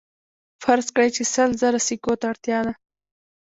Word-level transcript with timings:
فرض 0.63 0.87
کړئ 0.95 1.09
چې 1.15 1.23
سل 1.33 1.49
زره 1.61 1.79
سکو 1.87 2.13
ته 2.19 2.25
اړتیا 2.31 2.59
ده 2.65 2.73